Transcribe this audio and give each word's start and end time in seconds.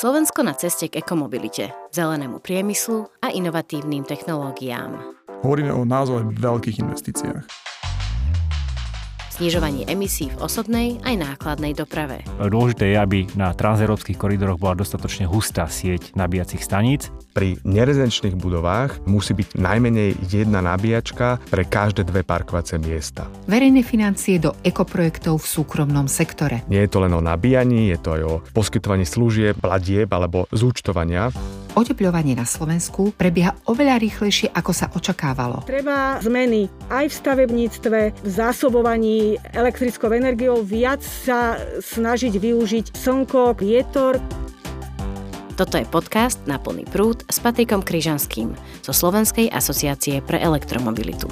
Slovensko 0.00 0.40
na 0.40 0.56
ceste 0.56 0.88
k 0.88 0.96
ekomobilite, 0.96 1.76
zelenému 1.92 2.40
priemyslu 2.40 3.10
a 3.20 3.28
inovatívnym 3.28 4.08
technológiám. 4.08 4.96
Hovoríme 5.44 5.72
o 5.76 5.84
naozaj 5.84 6.40
veľkých 6.40 6.80
investíciách 6.80 7.70
znižovaní 9.40 9.88
emisí 9.88 10.28
v 10.28 10.36
osobnej 10.44 11.00
aj 11.00 11.16
nákladnej 11.16 11.72
doprave. 11.72 12.20
Dôležité 12.36 12.92
je, 12.92 12.96
aby 13.00 13.18
na 13.40 13.56
transeurópskych 13.56 14.20
koridoroch 14.20 14.60
bola 14.60 14.76
dostatočne 14.76 15.24
hustá 15.24 15.64
sieť 15.64 16.12
nabíjacích 16.12 16.60
staníc. 16.60 17.08
Pri 17.40 17.56
nerezidenčných 17.64 18.36
budovách 18.36 19.00
musí 19.08 19.32
byť 19.32 19.56
najmenej 19.56 20.28
jedna 20.28 20.60
nabíjačka 20.60 21.40
pre 21.48 21.64
každé 21.64 22.04
dve 22.04 22.20
parkovacie 22.20 22.76
miesta. 22.76 23.32
Verejné 23.48 23.80
financie 23.80 24.36
do 24.36 24.52
ekoprojektov 24.60 25.40
v 25.40 25.48
súkromnom 25.48 26.04
sektore. 26.04 26.60
Nie 26.68 26.84
je 26.84 26.92
to 26.92 27.00
len 27.00 27.16
o 27.16 27.24
nabíjaní, 27.24 27.96
je 27.96 27.98
to 28.04 28.08
aj 28.12 28.22
o 28.28 28.34
poskytovaní 28.52 29.08
služieb, 29.08 29.56
platieb 29.56 30.12
alebo 30.12 30.52
zúčtovania. 30.52 31.32
Oteplovanie 31.80 32.36
na 32.36 32.44
Slovensku 32.44 33.16
prebieha 33.16 33.56
oveľa 33.72 34.04
rýchlejšie, 34.04 34.52
ako 34.52 34.72
sa 34.76 34.92
očakávalo. 34.92 35.64
Treba 35.64 36.20
zmeny 36.20 36.68
aj 36.92 37.08
v 37.08 37.14
stavebníctve, 37.24 37.98
v 38.20 38.28
zásobovaní 38.28 39.40
elektrickou 39.56 40.12
energiou, 40.12 40.60
viac 40.60 41.00
sa 41.00 41.56
snažiť 41.80 42.36
využiť 42.36 42.92
slnko, 42.92 43.56
vietor. 43.56 44.20
Toto 45.60 45.76
je 45.76 45.84
podcast 45.84 46.40
na 46.48 46.56
plný 46.56 46.88
prúd 46.88 47.20
s 47.28 47.36
Patrikom 47.36 47.84
Kryžanským 47.84 48.56
zo 48.80 48.96
Slovenskej 48.96 49.52
asociácie 49.52 50.24
pre 50.24 50.40
elektromobilitu. 50.40 51.28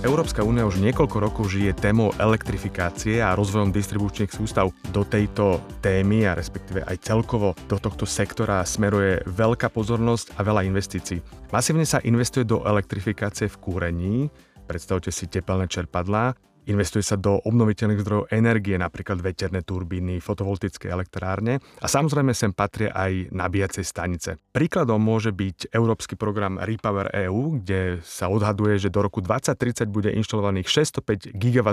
Európska 0.00 0.40
únia 0.40 0.64
už 0.64 0.80
niekoľko 0.80 1.12
rokov 1.20 1.52
žije 1.52 1.76
témou 1.76 2.16
elektrifikácie 2.16 3.20
a 3.20 3.36
rozvojom 3.36 3.68
distribučných 3.68 4.32
sústav. 4.32 4.72
Do 4.96 5.04
tejto 5.04 5.60
témy 5.84 6.24
a 6.24 6.32
respektíve 6.32 6.88
aj 6.88 7.04
celkovo 7.04 7.52
do 7.68 7.76
tohto 7.76 8.08
sektora 8.08 8.64
smeruje 8.64 9.20
veľká 9.28 9.68
pozornosť 9.68 10.40
a 10.40 10.40
veľa 10.40 10.64
investícií. 10.72 11.20
Masívne 11.52 11.84
sa 11.84 12.00
investuje 12.00 12.48
do 12.48 12.64
elektrifikácie 12.64 13.44
v 13.52 13.60
kúrení, 13.60 14.32
predstavte 14.64 15.12
si 15.12 15.28
tepelné 15.28 15.68
čerpadlá, 15.68 16.32
Investuje 16.66 17.06
sa 17.06 17.14
do 17.14 17.38
obnoviteľných 17.46 18.02
zdrojov 18.02 18.34
energie, 18.34 18.74
napríklad 18.74 19.22
veterné 19.22 19.62
turbíny, 19.62 20.18
fotovoltické 20.18 20.90
elektrárne 20.90 21.62
a 21.78 21.86
samozrejme 21.86 22.34
sem 22.34 22.50
patria 22.50 22.90
aj 22.90 23.30
nabíjacie 23.30 23.86
stanice. 23.86 24.42
Príkladom 24.50 24.98
môže 24.98 25.30
byť 25.30 25.70
európsky 25.70 26.18
program 26.18 26.58
Repower 26.58 27.06
EU, 27.30 27.62
kde 27.62 28.02
sa 28.02 28.26
odhaduje, 28.26 28.82
že 28.82 28.90
do 28.90 28.98
roku 28.98 29.22
2030 29.22 29.86
bude 29.86 30.10
inštalovaných 30.10 30.66
605 30.66 31.38
GW 31.38 31.68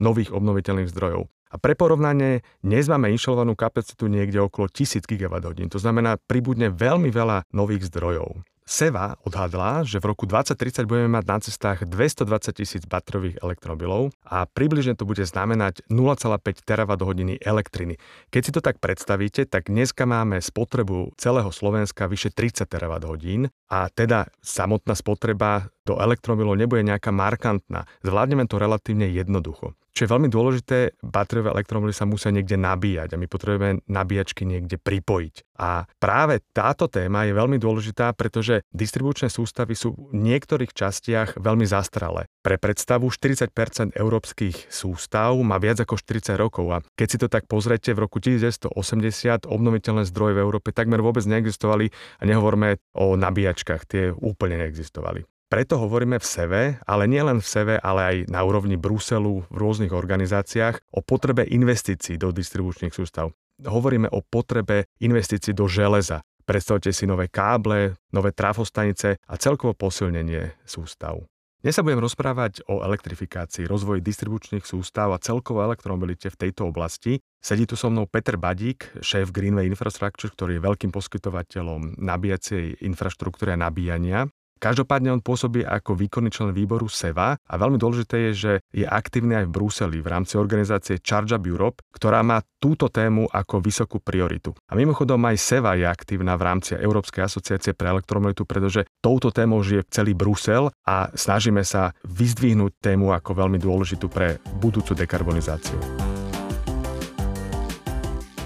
nových 0.00 0.32
obnoviteľných 0.32 0.88
zdrojov. 0.88 1.28
A 1.48 1.56
pre 1.56 1.72
porovnanie, 1.72 2.44
dnes 2.60 2.88
máme 2.92 3.08
inštalovanú 3.08 3.56
kapacitu 3.56 4.04
niekde 4.08 4.36
okolo 4.40 4.68
1000 4.68 5.04
GWh. 5.08 5.48
To 5.72 5.80
znamená, 5.80 6.20
pribudne 6.20 6.68
veľmi 6.68 7.08
veľa 7.08 7.48
nových 7.56 7.88
zdrojov. 7.88 8.44
Seva 8.68 9.16
odhadla, 9.24 9.80
že 9.80 9.96
v 9.96 10.12
roku 10.12 10.28
2030 10.28 10.84
budeme 10.84 11.08
mať 11.08 11.24
na 11.24 11.40
cestách 11.40 11.88
220 11.88 12.52
tisíc 12.52 12.84
baterových 12.84 13.40
elektromobilov 13.40 14.12
a 14.28 14.44
približne 14.44 14.92
to 14.92 15.08
bude 15.08 15.24
znamenať 15.24 15.88
0,5 15.88 16.68
terawatt 16.68 17.00
hodiny 17.00 17.40
elektriny. 17.40 17.96
Keď 18.28 18.42
si 18.44 18.52
to 18.52 18.60
tak 18.60 18.76
predstavíte, 18.76 19.48
tak 19.48 19.72
dneska 19.72 20.04
máme 20.04 20.44
spotrebu 20.44 21.16
celého 21.16 21.48
Slovenska 21.48 22.12
vyše 22.12 22.28
30 22.28 22.68
terawatt 22.68 23.08
hodín 23.08 23.48
a 23.72 23.88
teda 23.88 24.28
samotná 24.44 24.92
spotreba 24.92 25.72
do 25.88 25.96
elektromobilov 25.96 26.60
nebude 26.60 26.84
nejaká 26.84 27.08
markantná. 27.08 27.88
Zvládneme 28.04 28.44
to 28.44 28.60
relatívne 28.60 29.08
jednoducho. 29.08 29.72
Čo 29.98 30.06
je 30.06 30.14
veľmi 30.14 30.30
dôležité, 30.30 30.94
batériové 31.02 31.58
elektromobily 31.58 31.90
sa 31.90 32.06
musia 32.06 32.30
niekde 32.30 32.54
nabíjať 32.54 33.18
a 33.18 33.18
my 33.18 33.26
potrebujeme 33.26 33.82
nabíjačky 33.90 34.46
niekde 34.46 34.78
pripojiť. 34.78 35.58
A 35.58 35.90
práve 35.98 36.38
táto 36.54 36.86
téma 36.86 37.26
je 37.26 37.34
veľmi 37.34 37.58
dôležitá, 37.58 38.14
pretože 38.14 38.62
distribučné 38.70 39.26
sústavy 39.26 39.74
sú 39.74 39.98
v 39.98 40.14
niektorých 40.14 40.70
častiach 40.70 41.42
veľmi 41.42 41.66
zastralé. 41.66 42.30
Pre 42.46 42.62
predstavu 42.62 43.10
40% 43.10 43.98
európskych 43.98 44.70
sústav 44.70 45.34
má 45.42 45.58
viac 45.58 45.82
ako 45.82 45.98
40 45.98 46.38
rokov 46.38 46.66
a 46.70 46.78
keď 46.94 47.08
si 47.10 47.18
to 47.18 47.26
tak 47.26 47.50
pozrete, 47.50 47.90
v 47.90 48.06
roku 48.06 48.22
1980 48.22 49.50
obnoviteľné 49.50 50.06
zdroje 50.06 50.38
v 50.38 50.42
Európe 50.46 50.70
takmer 50.70 51.02
vôbec 51.02 51.26
neexistovali 51.26 51.90
a 51.90 52.22
nehovorme 52.22 52.78
o 52.94 53.18
nabíjačkách, 53.18 53.82
tie 53.82 54.14
úplne 54.14 54.62
neexistovali. 54.62 55.26
Preto 55.48 55.80
hovoríme 55.80 56.20
v 56.20 56.28
SEVE, 56.28 56.62
ale 56.84 57.08
nie 57.08 57.24
len 57.24 57.40
v 57.40 57.48
SEVE, 57.48 57.76
ale 57.80 58.00
aj 58.04 58.16
na 58.28 58.44
úrovni 58.44 58.76
Bruselu 58.76 59.48
v 59.48 59.56
rôznych 59.56 59.96
organizáciách 59.96 60.92
o 60.92 61.00
potrebe 61.00 61.40
investícií 61.48 62.20
do 62.20 62.28
distribučných 62.36 62.92
sústav. 62.92 63.32
Hovoríme 63.64 64.12
o 64.12 64.20
potrebe 64.20 64.92
investícií 65.00 65.56
do 65.56 65.64
železa. 65.64 66.20
Predstavte 66.44 66.92
si 66.92 67.08
nové 67.08 67.32
káble, 67.32 67.96
nové 68.12 68.36
trafostanice 68.36 69.16
a 69.24 69.34
celkovo 69.40 69.72
posilnenie 69.72 70.52
sústav. 70.68 71.24
Dnes 71.64 71.74
sa 71.74 71.82
budem 71.82 72.04
rozprávať 72.04 72.68
o 72.68 72.84
elektrifikácii, 72.84 73.66
rozvoji 73.66 74.04
distribučných 74.04 74.62
sústav 74.68 75.10
a 75.10 75.18
celkovo 75.18 75.64
elektromobilite 75.64 76.28
v 76.30 76.40
tejto 76.44 76.68
oblasti. 76.68 77.18
Sedí 77.40 77.64
tu 77.64 77.74
so 77.74 77.88
mnou 77.88 78.04
Peter 78.04 78.36
Badík, 78.38 79.00
šéf 79.00 79.32
Greenway 79.34 79.66
Infrastructure, 79.66 80.30
ktorý 80.30 80.60
je 80.60 80.66
veľkým 80.68 80.92
poskytovateľom 80.94 81.98
nabíjacej 81.98 82.84
infraštruktúry 82.84 83.56
a 83.56 83.62
nabíjania. 83.64 84.28
Každopádne 84.58 85.14
on 85.14 85.22
pôsobí 85.22 85.62
ako 85.62 85.94
výkonný 85.94 86.34
člen 86.34 86.50
výboru 86.50 86.90
SEVA 86.90 87.38
a 87.38 87.54
veľmi 87.54 87.78
dôležité 87.78 88.28
je, 88.28 88.32
že 88.34 88.52
je 88.74 88.84
aktívny 88.84 89.38
aj 89.38 89.46
v 89.46 89.54
Bruseli 89.54 89.98
v 90.02 90.10
rámci 90.10 90.34
organizácie 90.34 90.98
Charge 90.98 91.38
Up 91.38 91.46
Europe, 91.46 91.86
ktorá 91.94 92.26
má 92.26 92.42
túto 92.58 92.90
tému 92.90 93.30
ako 93.30 93.62
vysokú 93.62 94.02
prioritu. 94.02 94.50
A 94.66 94.74
mimochodom 94.74 95.22
aj 95.30 95.38
SEVA 95.38 95.78
je 95.78 95.86
aktívna 95.86 96.34
v 96.34 96.42
rámci 96.42 96.74
Európskej 96.74 97.30
asociácie 97.30 97.78
pre 97.78 97.94
elektromobilitu, 97.94 98.42
pretože 98.42 98.82
touto 98.98 99.30
témou 99.30 99.62
žije 99.62 99.86
celý 99.94 100.18
Brusel 100.18 100.74
a 100.82 101.08
snažíme 101.14 101.62
sa 101.62 101.94
vyzdvihnúť 102.02 102.82
tému 102.82 103.14
ako 103.14 103.30
veľmi 103.38 103.62
dôležitú 103.62 104.10
pre 104.10 104.42
budúcu 104.58 104.98
dekarbonizáciu. 104.98 106.07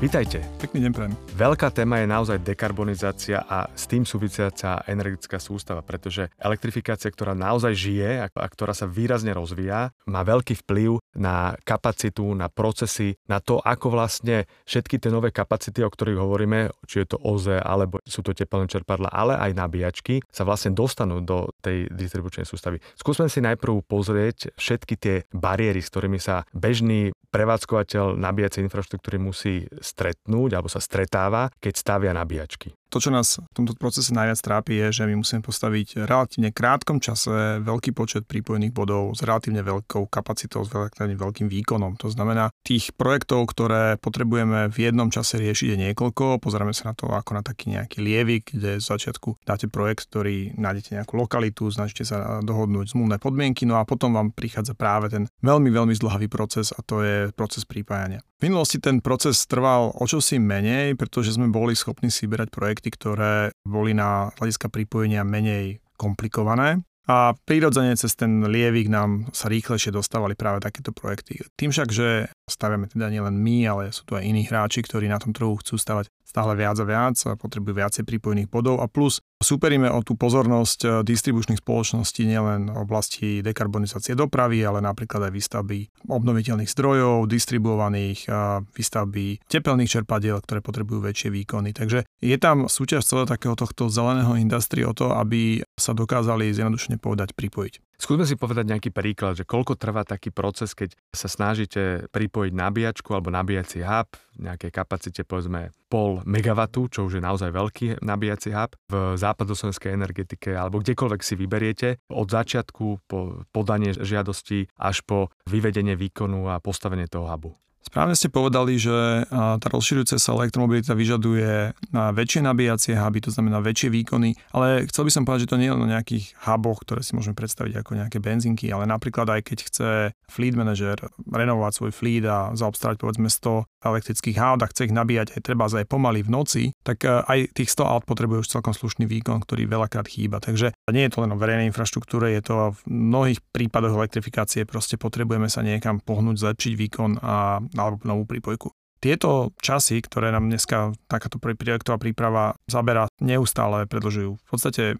Vítajte. 0.02 0.42
Pekný 0.58 0.82
deň 0.82 0.92
prajem. 0.98 1.14
Veľká 1.38 1.70
téma 1.70 2.02
je 2.02 2.10
naozaj 2.10 2.42
dekarbonizácia 2.42 3.46
a 3.46 3.70
s 3.70 3.86
tým 3.86 4.02
súvisiaca 4.02 4.82
energetická 4.90 5.38
sústava, 5.38 5.78
pretože 5.78 6.26
elektrifikácia, 6.42 7.06
ktorá 7.06 7.38
naozaj 7.38 7.70
žije 7.70 8.10
a, 8.18 8.26
a 8.26 8.46
ktorá 8.50 8.74
sa 8.74 8.90
výrazne 8.90 9.30
rozvíja, 9.30 9.94
má 10.10 10.26
veľký 10.26 10.58
vplyv 10.66 10.98
na 11.14 11.54
kapacitu, 11.62 12.34
na 12.34 12.50
procesy, 12.50 13.14
na 13.30 13.38
to, 13.38 13.62
ako 13.62 13.94
vlastne 13.94 14.50
všetky 14.66 14.98
tie 14.98 15.06
nové 15.06 15.30
kapacity, 15.30 15.86
o 15.86 15.94
ktorých 15.94 16.18
hovoríme, 16.18 16.74
či 16.90 17.06
je 17.06 17.14
to 17.14 17.22
OZE, 17.22 17.62
alebo 17.62 18.02
sú 18.02 18.26
to 18.26 18.34
teplné 18.34 18.66
čerpadla, 18.66 19.06
ale 19.06 19.38
aj 19.38 19.54
nabíjačky, 19.54 20.18
sa 20.34 20.42
vlastne 20.42 20.74
dostanú 20.74 21.22
do 21.22 21.54
tej 21.62 21.86
distribučnej 21.94 22.42
sústavy. 22.42 22.82
Skúsme 22.98 23.30
si 23.30 23.38
najprv 23.38 23.86
pozrieť 23.86 24.50
všetky 24.58 24.94
tie 24.98 25.16
bariéry, 25.30 25.78
s 25.78 25.94
ktorými 25.94 26.18
sa 26.18 26.42
bežný 26.50 27.14
prevádzkovateľ 27.32 28.20
nabíjacej 28.20 28.60
infraštruktúry 28.68 29.16
musí 29.16 29.64
stretnúť 29.92 30.56
alebo 30.56 30.72
sa 30.72 30.80
stretáva, 30.80 31.52
keď 31.60 31.74
stavia 31.76 32.12
nabíjačky. 32.16 32.72
To, 32.92 33.00
čo 33.00 33.08
nás 33.08 33.40
v 33.40 33.54
tomto 33.56 33.72
procese 33.80 34.12
najviac 34.12 34.36
trápi, 34.44 34.76
je, 34.76 35.00
že 35.00 35.08
my 35.08 35.24
musíme 35.24 35.40
postaviť 35.40 35.96
v 35.96 36.04
relatívne 36.04 36.52
krátkom 36.52 37.00
čase 37.00 37.64
veľký 37.64 37.96
počet 37.96 38.28
prípojených 38.28 38.76
bodov 38.76 39.16
s 39.16 39.24
relatívne 39.24 39.64
veľkou 39.64 40.12
kapacitou, 40.12 40.60
s 40.60 40.68
relatívne 40.68 41.16
veľkým 41.16 41.48
výkonom. 41.48 41.96
To 42.04 42.12
znamená, 42.12 42.52
tých 42.60 42.92
projektov, 42.92 43.48
ktoré 43.48 43.96
potrebujeme 43.96 44.68
v 44.68 44.92
jednom 44.92 45.08
čase 45.08 45.40
riešiť 45.40 45.72
je 45.72 45.76
niekoľko. 45.88 46.44
Pozrieme 46.44 46.76
sa 46.76 46.92
na 46.92 46.94
to 46.94 47.08
ako 47.08 47.32
na 47.32 47.40
taký 47.40 47.72
nejaký 47.72 48.04
lievik, 48.04 48.52
kde 48.52 48.76
z 48.76 48.84
začiatku 48.84 49.40
dáte 49.40 49.72
projekt, 49.72 50.12
ktorý 50.12 50.52
nájdete 50.60 51.00
nejakú 51.00 51.16
lokalitu, 51.16 51.72
snažíte 51.72 52.04
sa 52.04 52.44
dohodnúť 52.44 52.92
zmluvné 52.92 53.16
podmienky, 53.16 53.64
no 53.64 53.80
a 53.80 53.88
potom 53.88 54.12
vám 54.12 54.36
prichádza 54.36 54.76
práve 54.76 55.08
ten 55.08 55.24
veľmi, 55.40 55.72
veľmi 55.72 55.96
zdlhavý 55.96 56.28
proces 56.28 56.76
a 56.76 56.84
to 56.84 57.00
je 57.00 57.32
proces 57.32 57.64
prípajania. 57.64 58.20
V 58.42 58.50
minulosti 58.50 58.82
ten 58.82 58.98
proces 58.98 59.46
trval 59.46 59.94
o 59.94 60.02
čosi 60.02 60.42
menej, 60.42 60.98
pretože 60.98 61.38
sme 61.38 61.46
boli 61.46 61.78
schopní 61.78 62.10
si 62.10 62.26
vyberať 62.26 62.50
projekty, 62.82 62.98
ktoré 62.98 63.54
boli 63.62 63.94
na 63.94 64.34
hľadiska 64.34 64.66
pripojenia 64.66 65.22
menej 65.22 65.78
komplikované. 65.94 66.82
A 67.10 67.34
prirodzene 67.34 67.98
cez 67.98 68.14
ten 68.14 68.46
lievik 68.46 68.86
nám 68.86 69.26
sa 69.34 69.50
rýchlejšie 69.50 69.90
dostávali 69.90 70.38
práve 70.38 70.62
takéto 70.62 70.94
projekty. 70.94 71.42
Tým 71.58 71.74
však, 71.74 71.90
že 71.90 72.30
staviame 72.46 72.86
teda 72.86 73.10
nielen 73.10 73.42
my, 73.42 73.66
ale 73.66 73.82
sú 73.90 74.06
tu 74.06 74.14
aj 74.14 74.22
iní 74.22 74.46
hráči, 74.46 74.86
ktorí 74.86 75.10
na 75.10 75.18
tom 75.18 75.34
trhu 75.34 75.58
chcú 75.58 75.74
stavať 75.74 76.06
stále 76.32 76.56
viac 76.56 76.80
a 76.80 76.86
viac 76.88 77.16
a 77.28 77.36
potrebujú 77.36 77.76
viacej 77.76 78.08
prípojných 78.08 78.48
bodov 78.48 78.80
a 78.80 78.88
plus 78.88 79.20
súperíme 79.44 79.92
o 79.92 80.00
tú 80.00 80.16
pozornosť 80.16 80.80
eh, 80.82 80.90
distribučných 81.04 81.60
spoločností 81.60 82.24
nielen 82.24 82.72
v 82.72 82.78
oblasti 82.80 83.44
dekarbonizácie 83.44 84.16
dopravy, 84.16 84.64
ale 84.64 84.80
napríklad 84.80 85.28
aj 85.28 85.32
výstavby 85.36 85.78
obnoviteľných 86.08 86.72
zdrojov, 86.72 87.28
distribuovaných 87.28 88.24
výstavby 88.72 89.44
tepelných 89.46 89.92
čerpadiel, 90.00 90.40
ktoré 90.40 90.64
potrebujú 90.64 91.04
väčšie 91.04 91.28
výkony. 91.34 91.74
Takže 91.76 92.08
je 92.22 92.36
tam 92.40 92.70
súčasť 92.70 93.04
celého 93.04 93.28
takého 93.28 93.54
tohto 93.58 93.92
zeleného 93.92 94.38
industrie 94.38 94.86
o 94.86 94.96
to, 94.96 95.12
aby 95.12 95.60
sa 95.76 95.92
dokázali 95.92 96.54
zjednodušene 96.54 96.96
povedať 97.02 97.34
pripojiť. 97.34 97.91
Skúsme 98.00 98.26
si 98.26 98.34
povedať 98.34 98.66
nejaký 98.66 98.90
príklad, 98.90 99.38
že 99.38 99.46
koľko 99.46 99.78
trvá 99.78 100.02
taký 100.02 100.34
proces, 100.34 100.74
keď 100.74 100.98
sa 101.14 101.30
snažíte 101.30 102.10
pripojiť 102.10 102.52
nabíjačku 102.52 103.14
alebo 103.14 103.30
nabíjací 103.30 103.84
hub 103.86 104.10
v 104.34 104.48
nejakej 104.48 104.70
kapacite 104.74 105.22
povedzme 105.22 105.70
pol 105.86 106.18
megawatu, 106.26 106.90
čo 106.90 107.06
už 107.06 107.20
je 107.20 107.22
naozaj 107.22 107.54
veľký 107.54 108.02
nabíjací 108.02 108.50
hub 108.56 108.74
v 108.90 109.14
západoslovenskej 109.14 109.94
energetike 109.94 110.50
alebo 110.50 110.82
kdekoľvek 110.82 111.20
si 111.22 111.34
vyberiete 111.38 111.88
od 112.10 112.26
začiatku 112.26 113.06
po 113.06 113.46
podanie 113.54 113.94
žiadosti 113.94 114.66
až 114.74 115.06
po 115.06 115.30
vyvedenie 115.46 115.94
výkonu 115.94 116.50
a 116.50 116.58
postavenie 116.58 117.06
toho 117.06 117.30
hubu. 117.30 117.54
Správne 117.82 118.14
ste 118.14 118.30
povedali, 118.30 118.78
že 118.78 119.26
tá 119.28 119.66
rozširujúca 119.66 120.16
sa 120.16 120.30
elektromobilita 120.38 120.94
vyžaduje 120.94 121.74
na 121.90 122.14
väčšie 122.14 122.40
nabíjacie 122.46 122.94
huby, 122.94 123.18
to 123.20 123.34
znamená 123.34 123.58
väčšie 123.58 123.90
výkony, 123.90 124.38
ale 124.54 124.86
chcel 124.86 125.06
by 125.06 125.12
som 125.12 125.22
povedať, 125.26 125.44
že 125.44 125.50
to 125.50 125.60
nie 125.60 125.68
je 125.68 125.74
len 125.74 125.84
o 125.84 125.92
nejakých 125.92 126.24
huboch, 126.46 126.86
ktoré 126.86 127.02
si 127.02 127.18
môžeme 127.18 127.34
predstaviť 127.34 127.82
ako 127.82 127.98
nejaké 127.98 128.18
benzinky, 128.22 128.70
ale 128.70 128.86
napríklad 128.86 129.28
aj 129.28 129.40
keď 129.44 129.58
chce 129.66 129.88
fleet 130.30 130.54
manager 130.54 130.96
renovovať 131.26 131.72
svoj 131.74 131.92
fleet 131.92 132.24
a 132.24 132.54
zaobstarať 132.54 132.96
povedzme 133.02 133.28
100 133.28 133.66
elektrických 133.82 134.38
aut 134.38 134.62
a 134.62 134.70
chce 134.70 134.88
ich 134.88 134.94
nabíjať 134.94 135.34
aj 135.34 135.42
treba 135.42 135.66
aj 135.66 135.86
pomaly 135.90 136.22
v 136.22 136.30
noci, 136.30 136.64
tak 136.86 137.02
e, 137.02 137.10
aj 137.10 137.52
tých 137.56 137.70
100 137.74 137.82
aut 137.82 138.04
potrebuje 138.06 138.46
už 138.46 138.52
celkom 138.58 138.72
slušný 138.72 139.10
výkon, 139.10 139.42
ktorý 139.42 139.66
veľakrát 139.66 140.06
chýba. 140.06 140.38
Takže 140.38 140.70
nie 140.94 141.04
je 141.06 141.12
to 141.12 141.22
len 141.26 141.34
o 141.34 141.40
verejnej 141.40 141.68
infraštruktúre, 141.70 142.30
je 142.30 142.42
to 142.46 142.56
v 142.78 142.80
mnohých 142.86 143.40
prípadoch 143.50 143.98
elektrifikácie, 143.98 144.68
proste 144.68 144.94
potrebujeme 144.96 145.50
sa 145.50 145.66
niekam 145.66 145.98
pohnúť, 145.98 146.38
zlepšiť 146.38 146.72
výkon 146.78 147.10
a 147.20 147.58
alebo 147.76 148.04
novú 148.04 148.24
prípojku. 148.28 148.70
Tieto 149.02 149.50
časy, 149.58 149.98
ktoré 149.98 150.30
nám 150.30 150.46
dneska 150.46 150.94
takáto 151.10 151.42
projektová 151.42 151.98
príprava 151.98 152.54
zaberá, 152.70 153.10
neustále 153.18 153.90
predlžujú. 153.90 154.38
V 154.38 154.46
podstate 154.46 154.94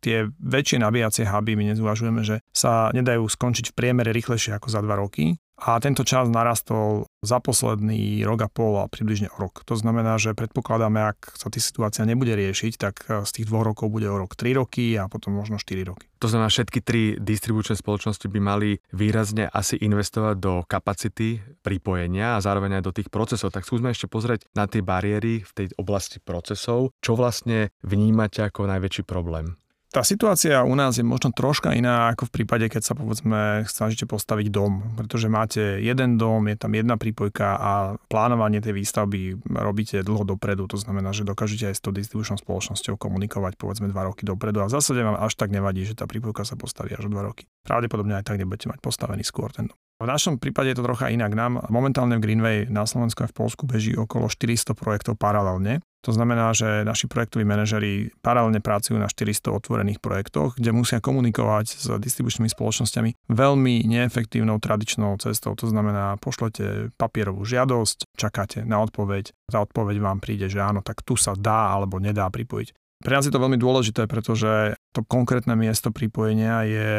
tie 0.00 0.16
väčšie 0.40 0.80
nabíjacie 0.80 1.28
huby 1.28 1.52
my 1.52 1.76
nezúvažujeme, 1.76 2.24
že 2.24 2.40
sa 2.56 2.88
nedajú 2.96 3.28
skončiť 3.28 3.72
v 3.72 3.76
priemere 3.76 4.16
rýchlejšie 4.16 4.56
ako 4.56 4.68
za 4.72 4.80
dva 4.80 4.96
roky, 4.96 5.36
a 5.54 5.78
tento 5.78 6.02
čas 6.02 6.26
narastol 6.26 7.06
za 7.22 7.38
posledný 7.38 8.26
rok 8.26 8.44
a 8.44 8.48
pol 8.50 8.82
a 8.82 8.90
približne 8.90 9.30
o 9.32 9.38
rok. 9.38 9.62
To 9.70 9.78
znamená, 9.78 10.18
že 10.18 10.34
predpokladáme, 10.34 11.14
ak 11.14 11.38
sa 11.38 11.48
tá 11.48 11.58
situácia 11.62 12.02
nebude 12.04 12.34
riešiť, 12.34 12.72
tak 12.76 12.94
z 13.06 13.30
tých 13.30 13.46
dvoch 13.48 13.64
rokov 13.64 13.88
bude 13.88 14.10
o 14.10 14.18
rok 14.18 14.34
3 14.34 14.60
roky 14.60 14.98
a 14.98 15.06
potom 15.06 15.32
možno 15.38 15.56
4 15.56 15.88
roky. 15.88 16.10
To 16.20 16.26
znamená, 16.26 16.48
všetky 16.50 16.80
tri 16.80 17.02
distribučné 17.20 17.76
spoločnosti 17.78 18.26
by 18.28 18.40
mali 18.40 18.80
výrazne 18.96 19.46
asi 19.48 19.76
investovať 19.78 20.36
do 20.40 20.52
kapacity 20.64 21.40
pripojenia 21.60 22.36
a 22.36 22.42
zároveň 22.42 22.80
aj 22.80 22.84
do 22.84 22.92
tých 22.96 23.08
procesov. 23.12 23.52
Tak 23.52 23.68
skúsme 23.68 23.92
ešte 23.92 24.08
pozrieť 24.10 24.48
na 24.56 24.64
tie 24.64 24.80
bariéry 24.80 25.44
v 25.44 25.52
tej 25.52 25.66
oblasti 25.76 26.18
procesov. 26.18 26.96
Čo 27.04 27.14
vlastne 27.14 27.70
vnímate 27.84 28.40
ako 28.42 28.66
najväčší 28.68 29.04
problém? 29.04 29.56
Tá 29.94 30.02
situácia 30.02 30.66
u 30.66 30.74
nás 30.74 30.98
je 30.98 31.06
možno 31.06 31.30
troška 31.30 31.70
iná 31.70 32.10
ako 32.10 32.26
v 32.26 32.42
prípade, 32.42 32.66
keď 32.66 32.82
sa 32.82 32.98
povedzme 32.98 33.62
snažíte 33.62 34.10
postaviť 34.10 34.50
dom, 34.50 34.98
pretože 34.98 35.30
máte 35.30 35.78
jeden 35.78 36.18
dom, 36.18 36.50
je 36.50 36.58
tam 36.58 36.74
jedna 36.74 36.98
prípojka 36.98 37.54
a 37.54 37.94
plánovanie 38.10 38.58
tej 38.58 38.74
výstavby 38.74 39.38
robíte 39.54 40.02
dlho 40.02 40.26
dopredu, 40.26 40.66
to 40.66 40.82
znamená, 40.82 41.14
že 41.14 41.22
dokážete 41.22 41.70
aj 41.70 41.78
s 41.78 41.82
tou 41.86 41.94
distribučnou 41.94 42.42
spoločnosťou 42.42 42.98
komunikovať 42.98 43.54
povedzme 43.54 43.86
2 43.86 43.94
roky 43.94 44.26
dopredu 44.26 44.66
a 44.66 44.68
v 44.68 44.74
zásade 44.74 44.98
vám 44.98 45.14
až 45.14 45.38
tak 45.38 45.54
nevadí, 45.54 45.86
že 45.86 45.94
tá 45.94 46.10
prípojka 46.10 46.42
sa 46.42 46.58
postaví 46.58 46.90
až 46.90 47.06
o 47.06 47.14
2 47.14 47.30
roky. 47.30 47.46
Pravdepodobne 47.62 48.18
aj 48.18 48.26
tak 48.26 48.42
nebudete 48.42 48.66
mať 48.66 48.82
postavený 48.82 49.22
skôr 49.22 49.54
ten 49.54 49.70
dom. 49.70 49.78
V 50.02 50.10
našom 50.10 50.42
prípade 50.42 50.74
je 50.74 50.78
to 50.82 50.86
trocha 50.86 51.14
inak. 51.14 51.38
Nám 51.38 51.70
momentálne 51.70 52.18
v 52.18 52.24
Greenway 52.26 52.58
na 52.66 52.82
Slovensku 52.82 53.22
a 53.22 53.30
v 53.30 53.36
Polsku 53.36 53.62
beží 53.62 53.94
okolo 53.94 54.26
400 54.26 54.74
projektov 54.74 55.14
paralelne. 55.14 55.78
To 56.04 56.12
znamená, 56.12 56.52
že 56.52 56.84
naši 56.84 57.08
projektoví 57.08 57.48
manažeri 57.48 58.12
paralelne 58.20 58.60
pracujú 58.60 59.00
na 59.00 59.08
400 59.08 59.54
otvorených 59.54 60.04
projektoch, 60.04 60.60
kde 60.60 60.76
musia 60.76 61.00
komunikovať 61.00 61.66
s 61.80 61.86
distribučnými 61.96 62.52
spoločnosťami 62.52 63.32
veľmi 63.32 63.74
neefektívnou 63.88 64.60
tradičnou 64.60 65.16
cestou. 65.16 65.56
To 65.56 65.66
znamená, 65.70 66.20
pošlete 66.20 66.92
papierovú 67.00 67.46
žiadosť, 67.48 68.12
čakáte 68.18 68.68
na 68.68 68.84
odpoveď, 68.84 69.32
tá 69.48 69.64
odpoveď 69.64 69.96
vám 70.02 70.20
príde, 70.20 70.52
že 70.52 70.60
áno, 70.60 70.84
tak 70.84 71.00
tu 71.00 71.16
sa 71.16 71.32
dá 71.32 71.72
alebo 71.72 71.96
nedá 71.96 72.28
pripojiť. 72.28 73.00
Pre 73.00 73.12
nás 73.12 73.24
je 73.24 73.32
to 73.32 73.40
veľmi 73.40 73.56
dôležité, 73.56 74.04
pretože 74.04 74.76
to 74.92 75.00
konkrétne 75.08 75.56
miesto 75.56 75.88
pripojenia 75.88 76.68
je 76.68 76.90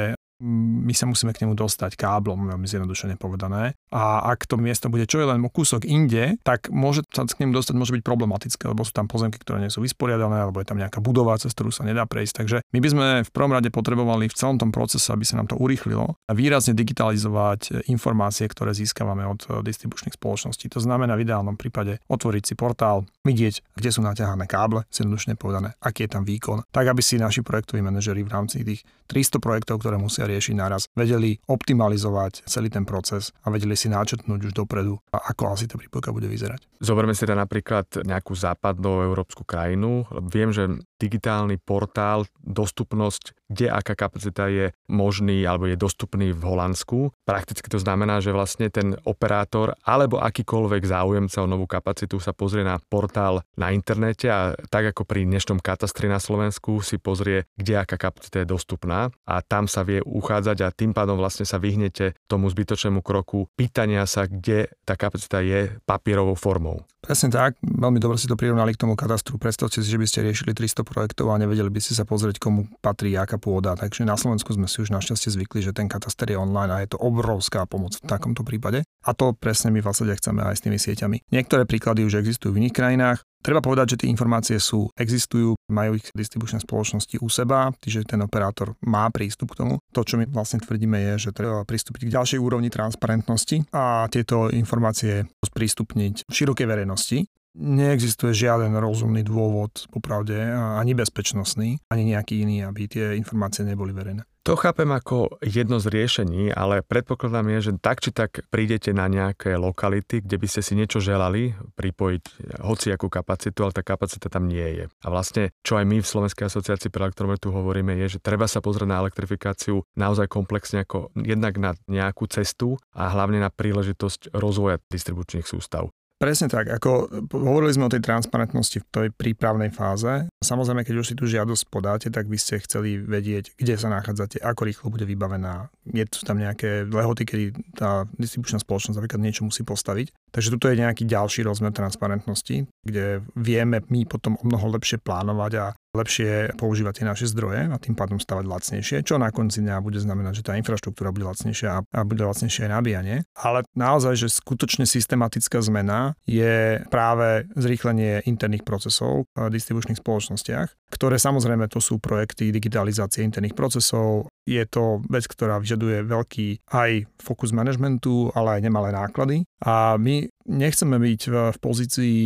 my 0.44 0.92
sa 0.92 1.08
musíme 1.08 1.32
k 1.32 1.48
nemu 1.48 1.56
dostať 1.56 1.96
káblom, 1.96 2.52
veľmi 2.52 2.68
zjednodušene 2.68 3.16
povedané. 3.16 3.74
A 3.96 4.20
ak 4.36 4.46
to 4.46 4.60
miesto 4.60 4.92
bude 4.92 5.08
čo 5.08 5.24
je 5.24 5.30
len 5.32 5.40
kúsok 5.56 5.88
inde, 5.88 6.36
tak 6.44 6.68
môže 6.68 7.08
sa 7.16 7.24
k 7.24 7.48
nemu 7.48 7.56
dostať 7.56 7.76
môže 7.80 7.96
byť 7.96 8.04
problematické, 8.04 8.68
lebo 8.68 8.84
sú 8.84 8.92
tam 8.92 9.08
pozemky, 9.08 9.40
ktoré 9.40 9.64
nie 9.64 9.72
sú 9.72 9.80
vysporiadané, 9.80 10.44
alebo 10.44 10.60
je 10.60 10.68
tam 10.68 10.76
nejaká 10.76 11.00
budova, 11.00 11.40
cez 11.40 11.56
ktorú 11.56 11.72
sa 11.72 11.88
nedá 11.88 12.04
prejsť. 12.04 12.34
Takže 12.44 12.58
my 12.76 12.80
by 12.84 12.90
sme 12.92 13.06
v 13.24 13.32
prvom 13.32 13.56
rade 13.56 13.72
potrebovali 13.72 14.28
v 14.28 14.36
celom 14.36 14.60
tom 14.60 14.76
procese, 14.76 15.08
aby 15.16 15.24
sa 15.24 15.40
nám 15.40 15.48
to 15.48 15.56
urýchlilo 15.56 16.20
a 16.20 16.32
výrazne 16.36 16.76
digitalizovať 16.76 17.88
informácie, 17.88 18.44
ktoré 18.52 18.76
získavame 18.76 19.24
od 19.24 19.40
eh, 19.48 19.64
distribučných 19.64 20.20
spoločností. 20.20 20.68
To 20.76 20.84
znamená 20.84 21.16
v 21.16 21.24
ideálnom 21.24 21.56
prípade 21.56 22.04
otvoriť 22.12 22.44
si 22.44 22.54
portál, 22.60 23.08
vidieť, 23.24 23.80
kde 23.80 23.90
sú 23.90 24.04
naťahané 24.04 24.46
káble, 24.46 24.84
zjednodušene 24.92 25.40
povedané, 25.40 25.74
aký 25.80 26.06
je 26.06 26.12
tam 26.12 26.28
výkon, 26.28 26.68
tak 26.70 26.92
aby 26.92 27.00
si 27.00 27.16
naši 27.16 27.42
projektoví 27.42 27.80
manažeri 27.80 28.22
v 28.22 28.30
rámci 28.30 28.62
tých 28.62 28.84
300 29.08 29.38
projektov, 29.38 29.82
ktoré 29.82 30.02
musia 30.02 30.26
riešiť 30.36 30.56
naraz, 30.60 30.92
vedeli 30.92 31.40
optimalizovať 31.48 32.44
celý 32.44 32.68
ten 32.68 32.84
proces 32.84 33.32
a 33.48 33.50
vedeli 33.50 33.80
si 33.80 33.88
náčrtnúť 33.88 34.52
už 34.52 34.54
dopredu, 34.54 35.00
ako 35.16 35.56
asi 35.56 35.72
tá 35.72 35.80
prípojka 35.80 36.12
bude 36.12 36.28
vyzerať. 36.28 36.68
Zoberme 36.84 37.16
si 37.16 37.24
teda 37.24 37.40
napríklad 37.40 38.04
nejakú 38.04 38.36
západnú 38.36 39.08
európsku 39.08 39.48
krajinu. 39.48 40.04
Viem, 40.28 40.52
že 40.52 40.68
digitálny 41.00 41.60
portál, 41.60 42.28
dostupnosť, 42.44 43.36
kde 43.50 43.70
aká 43.70 43.94
kapacita 43.94 44.50
je 44.50 44.74
možný 44.90 45.46
alebo 45.46 45.70
je 45.70 45.78
dostupný 45.78 46.34
v 46.34 46.42
Holandsku. 46.42 47.14
Prakticky 47.26 47.68
to 47.70 47.82
znamená, 47.82 48.22
že 48.22 48.34
vlastne 48.34 48.70
ten 48.70 48.98
operátor 49.06 49.78
alebo 49.86 50.22
akýkoľvek 50.22 50.84
záujemca 50.86 51.38
o 51.42 51.50
novú 51.50 51.66
kapacitu 51.70 52.18
sa 52.18 52.34
pozrie 52.34 52.66
na 52.66 52.78
portál 52.78 53.46
na 53.58 53.74
internete 53.74 54.30
a 54.30 54.54
tak 54.70 54.96
ako 54.96 55.06
pri 55.06 55.26
dnešnom 55.26 55.62
katastri 55.62 56.10
na 56.10 56.18
Slovensku 56.22 56.82
si 56.82 56.98
pozrie, 56.98 57.50
kde 57.58 57.82
aká 57.82 57.98
kapacita 57.98 58.42
je 58.42 58.48
dostupná 58.50 59.10
a 59.26 59.36
tam 59.42 59.70
sa 59.70 59.86
vie 59.86 60.02
uchádzať 60.02 60.58
a 60.66 60.74
tým 60.74 60.94
pádom 60.94 61.18
vlastne 61.18 61.46
sa 61.46 61.62
vyhnete 61.62 62.18
tomu 62.30 62.50
zbytočnému 62.50 63.02
kroku 63.06 63.48
pýtania 63.54 64.06
sa, 64.06 64.26
kde 64.26 64.70
tá 64.84 64.98
kapacita 64.98 65.42
je 65.42 65.74
papierovou 65.86 66.34
formou. 66.34 66.86
Presne 67.06 67.30
tak, 67.30 67.62
veľmi 67.62 68.02
dobre 68.02 68.18
si 68.18 68.26
to 68.26 68.34
prirovnali 68.34 68.74
k 68.74 68.82
tomu 68.82 68.98
katastru. 68.98 69.38
Predstavte 69.38 69.78
si, 69.78 69.86
že 69.86 70.02
by 70.02 70.10
ste 70.10 70.26
riešili 70.26 70.58
300 70.58 70.82
projektov 70.82 71.30
a 71.30 71.38
nevedeli 71.38 71.70
by 71.70 71.78
ste 71.78 71.94
sa 71.94 72.02
pozrieť, 72.02 72.42
komu 72.42 72.66
patrí 72.82 73.14
aká 73.14 73.35
pôda. 73.38 73.78
Takže 73.78 74.08
na 74.08 74.16
Slovensku 74.16 74.52
sme 74.56 74.66
si 74.66 74.82
už 74.82 74.94
našťastie 74.94 75.34
zvykli, 75.36 75.62
že 75.64 75.76
ten 75.76 75.86
kataster 75.86 76.32
je 76.32 76.38
online 76.38 76.72
a 76.72 76.82
je 76.82 76.96
to 76.96 77.02
obrovská 77.02 77.68
pomoc 77.70 77.98
v 78.00 78.08
takomto 78.08 78.42
prípade. 78.42 78.84
A 79.06 79.12
to 79.14 79.38
presne 79.38 79.70
my 79.70 79.80
v 79.84 79.88
zásade 79.88 80.14
chceme 80.18 80.42
aj 80.42 80.56
s 80.58 80.64
tými 80.64 80.78
sieťami. 80.82 81.18
Niektoré 81.30 81.70
príklady 81.70 82.04
už 82.08 82.20
existujú 82.20 82.56
v 82.56 82.66
iných 82.66 82.76
krajinách. 82.76 83.20
Treba 83.46 83.62
povedať, 83.62 83.94
že 83.94 84.00
tie 84.02 84.10
informácie 84.10 84.58
sú, 84.58 84.90
existujú, 84.98 85.54
majú 85.70 86.02
ich 86.02 86.10
distribučné 86.18 86.66
spoločnosti 86.66 87.22
u 87.22 87.30
seba, 87.30 87.70
čiže 87.78 88.10
ten 88.10 88.18
operátor 88.26 88.74
má 88.82 89.06
prístup 89.14 89.54
k 89.54 89.62
tomu. 89.62 89.78
To, 89.94 90.02
čo 90.02 90.18
my 90.18 90.26
vlastne 90.26 90.66
tvrdíme, 90.66 90.98
je, 91.14 91.30
že 91.30 91.38
treba 91.38 91.62
pristúpiť 91.62 92.10
k 92.10 92.14
ďalšej 92.18 92.40
úrovni 92.42 92.74
transparentnosti 92.74 93.70
a 93.70 94.10
tieto 94.10 94.50
informácie 94.50 95.30
sprístupniť 95.46 96.26
širokej 96.26 96.66
verejnosti. 96.66 97.30
Neexistuje 97.56 98.36
žiaden 98.36 98.76
rozumný 98.76 99.24
dôvod, 99.24 99.88
popravde, 99.88 100.36
ani 100.52 100.92
bezpečnostný, 100.92 101.80
ani 101.88 102.04
nejaký 102.12 102.44
iný, 102.44 102.68
aby 102.68 102.92
tie 102.92 103.06
informácie 103.16 103.64
neboli 103.64 103.96
verejné. 103.96 104.28
To 104.46 104.54
chápem 104.54 104.86
ako 104.94 105.42
jedno 105.42 105.82
z 105.82 105.90
riešení, 105.90 106.54
ale 106.54 106.86
predpokladám 106.86 107.50
je, 107.58 107.60
že 107.66 107.82
tak 107.82 107.98
či 107.98 108.14
tak 108.14 108.46
prídete 108.54 108.94
na 108.94 109.10
nejaké 109.10 109.58
lokality, 109.58 110.22
kde 110.22 110.38
by 110.38 110.46
ste 110.46 110.62
si 110.62 110.78
niečo 110.78 111.02
želali 111.02 111.58
pripojiť 111.74 112.24
hociakú 112.62 113.10
kapacitu, 113.10 113.66
ale 113.66 113.74
tá 113.74 113.82
kapacita 113.82 114.30
tam 114.30 114.46
nie 114.46 114.62
je. 114.62 114.86
A 115.02 115.08
vlastne, 115.10 115.50
čo 115.66 115.82
aj 115.82 115.90
my 115.90 115.98
v 115.98 116.06
Slovenskej 116.06 116.46
asociácii 116.46 116.94
pre 116.94 117.10
elektromobilitu 117.10 117.50
hovoríme, 117.50 117.98
je, 118.06 118.20
že 118.20 118.22
treba 118.22 118.46
sa 118.46 118.62
pozrieť 118.62 118.86
na 118.86 119.02
elektrifikáciu 119.02 119.82
naozaj 119.98 120.30
komplexne 120.30 120.86
ako 120.86 121.10
jednak 121.18 121.58
na 121.58 121.74
nejakú 121.90 122.30
cestu 122.30 122.78
a 122.94 123.10
hlavne 123.10 123.42
na 123.42 123.50
príležitosť 123.50 124.30
rozvoja 124.30 124.78
distribučných 124.94 125.50
sústav. 125.50 125.90
Presne 126.16 126.48
tak, 126.48 126.72
ako 126.72 127.12
hovorili 127.28 127.76
sme 127.76 127.92
o 127.92 127.94
tej 127.94 128.00
transparentnosti 128.00 128.80
v 128.80 128.88
tej 128.88 129.08
prípravnej 129.12 129.68
fáze. 129.68 130.32
Samozrejme, 130.40 130.88
keď 130.88 130.96
už 131.04 131.08
si 131.12 131.16
tú 131.20 131.28
žiadosť 131.28 131.68
podáte, 131.68 132.08
tak 132.08 132.32
by 132.32 132.40
ste 132.40 132.64
chceli 132.64 132.96
vedieť, 133.04 133.52
kde 133.60 133.76
sa 133.76 133.92
nachádzate, 133.92 134.40
ako 134.40 134.62
rýchlo 134.64 134.88
bude 134.96 135.04
vybavená. 135.04 135.68
Je 135.84 136.08
tu 136.08 136.24
tam 136.24 136.40
nejaké 136.40 136.88
lehoty, 136.88 137.28
kedy 137.28 137.46
tá 137.76 138.08
distribučná 138.16 138.64
spoločnosť 138.64 138.96
napríklad 138.96 139.22
niečo 139.28 139.44
musí 139.44 139.68
postaviť. 139.68 140.16
Takže 140.32 140.56
tuto 140.56 140.72
je 140.72 140.80
nejaký 140.80 141.04
ďalší 141.04 141.44
rozmer 141.44 141.76
transparentnosti, 141.76 142.64
kde 142.88 143.20
vieme 143.36 143.84
my 143.92 144.08
potom 144.08 144.40
o 144.40 144.44
mnoho 144.48 144.72
lepšie 144.80 145.04
plánovať 145.04 145.52
a 145.60 145.66
lepšie 145.96 146.32
používať 146.60 147.02
tie 147.02 147.06
naše 147.08 147.26
zdroje 147.32 147.72
a 147.72 147.76
tým 147.80 147.96
pádom 147.96 148.20
stavať 148.20 148.46
lacnejšie, 148.46 148.98
čo 149.08 149.16
na 149.16 149.32
konci 149.32 149.64
dňa 149.64 149.80
bude 149.80 149.98
znamenať, 149.98 150.44
že 150.44 150.46
tá 150.46 150.54
infraštruktúra 150.60 151.16
bude 151.16 151.26
lacnejšia 151.26 151.70
a 151.82 152.00
bude 152.04 152.24
lacnejšie 152.28 152.68
aj 152.68 152.72
nabíjanie. 152.72 153.18
Ale 153.40 153.64
naozaj, 153.74 154.20
že 154.20 154.28
skutočne 154.28 154.84
systematická 154.84 155.64
zmena 155.64 156.14
je 156.28 156.84
práve 156.92 157.48
zrýchlenie 157.56 158.28
interných 158.28 158.68
procesov 158.68 159.26
v 159.34 159.50
distribučných 159.50 160.00
spoločnostiach, 160.00 160.92
ktoré 160.92 161.16
samozrejme 161.18 161.72
to 161.72 161.80
sú 161.80 161.98
projekty 161.98 162.52
digitalizácie 162.52 163.24
interných 163.24 163.58
procesov, 163.58 164.30
je 164.46 164.62
to 164.70 165.02
vec, 165.10 165.26
ktorá 165.26 165.58
vyžaduje 165.58 166.06
veľký 166.06 166.70
aj 166.70 167.10
fokus 167.18 167.50
managementu, 167.50 168.30
ale 168.38 168.60
aj 168.60 168.62
nemalé 168.62 168.94
náklady. 168.94 169.42
A 169.66 169.98
my 169.98 170.30
nechceme 170.46 171.02
byť 171.02 171.22
v, 171.30 171.36
pozícii 171.58 172.18